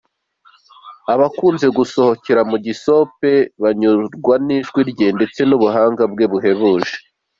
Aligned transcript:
Abakunze 1.13 1.67
gusohokera 1.77 2.41
mu 2.49 2.57
gisope 2.65 3.31
banyurwa 3.61 4.35
n’ijwi 4.45 4.81
rye 4.91 5.07
ndetse 5.17 5.39
n’ubuhanga 5.45 6.03
bwe 6.11 6.25
buhebuje. 6.31 6.95